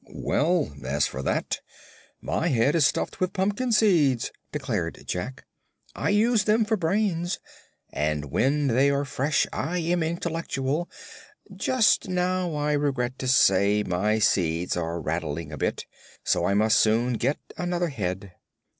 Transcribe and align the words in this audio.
"Well, 0.09 0.73
as 0.83 1.05
for 1.05 1.21
that, 1.21 1.59
my 2.21 2.47
head 2.47 2.73
is 2.73 2.87
stuffed 2.87 3.19
with 3.19 3.33
pumpkin 3.33 3.71
seeds," 3.71 4.31
declared 4.51 5.03
Jack. 5.05 5.45
"I 5.95 6.09
use 6.09 6.45
them 6.45 6.65
for 6.65 6.75
brains, 6.75 7.37
and 7.91 8.31
when 8.31 8.65
they 8.65 8.89
are 8.89 9.05
fresh 9.05 9.45
I 9.53 9.77
am 9.77 10.01
intellectual. 10.01 10.89
Just 11.55 12.07
now, 12.09 12.55
I 12.55 12.73
regret 12.73 13.19
to 13.19 13.27
say, 13.27 13.83
my 13.83 14.17
seeds 14.17 14.75
are 14.75 14.99
rattling 14.99 15.51
a 15.51 15.57
bit, 15.59 15.85
so 16.23 16.45
I 16.45 16.55
must 16.55 16.79
soon 16.79 17.13
get 17.13 17.37
another 17.55 17.89
head." 17.89 18.31